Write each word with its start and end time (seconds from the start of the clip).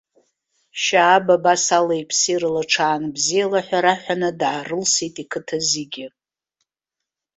Шьааб 0.81 1.25
абас 1.35 1.65
алеи-ԥси 1.77 2.35
рыла 2.41 2.63
ҽаанбзиала 2.71 3.59
ҳәа 3.65 3.79
раҳәаны 3.83 4.29
даарылсит 4.39 5.15
иқыҭа 5.23 5.57
зегьы. 5.69 6.07